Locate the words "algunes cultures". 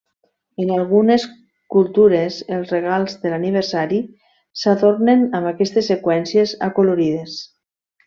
0.77-2.39